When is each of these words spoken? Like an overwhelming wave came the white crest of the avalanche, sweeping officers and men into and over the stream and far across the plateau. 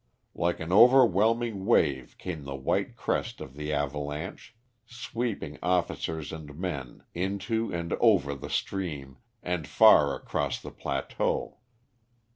Like 0.33 0.59
an 0.59 0.73
overwhelming 0.73 1.67
wave 1.67 2.17
came 2.17 2.43
the 2.43 2.55
white 2.55 2.95
crest 2.95 3.39
of 3.39 3.55
the 3.55 3.71
avalanche, 3.71 4.55
sweeping 4.87 5.59
officers 5.61 6.31
and 6.31 6.57
men 6.57 7.03
into 7.13 7.71
and 7.71 7.93
over 7.99 8.33
the 8.33 8.49
stream 8.49 9.17
and 9.43 9.67
far 9.67 10.15
across 10.15 10.59
the 10.59 10.71
plateau. 10.71 11.59